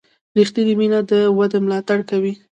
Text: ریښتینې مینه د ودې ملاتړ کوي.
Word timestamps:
ریښتینې 0.37 0.73
مینه 0.79 0.99
د 1.09 1.11
ودې 1.37 1.59
ملاتړ 1.65 1.99
کوي. 2.09 2.33